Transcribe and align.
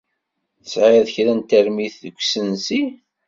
Tesɛid 0.61 1.07
kra 1.15 1.33
n 1.37 1.41
termit 1.49 1.93
deg 2.03 2.15
ussenzi? 2.21 2.83